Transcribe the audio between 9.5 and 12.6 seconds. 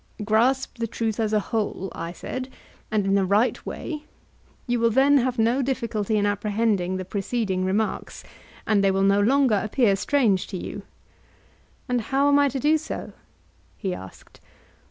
appear strange to you. And how am I to